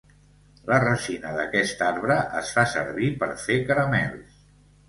[0.71, 4.43] La resina d'aquest arbre es fa servir per fer caramels.